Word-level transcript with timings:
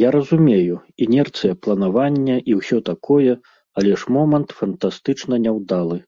Я 0.00 0.08
разумею, 0.16 0.74
інерцыя 1.06 1.54
планавання 1.66 2.36
і 2.52 2.56
ўсё 2.60 2.78
такое, 2.92 3.32
але 3.82 3.90
ж 4.04 4.18
момант 4.18 4.48
фантастычна 4.60 5.34
няўдалы. 5.50 5.98